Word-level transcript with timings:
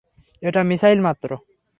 একটা 0.43 0.61
মিসাইল 0.69 0.99
মাত্র! 1.07 1.29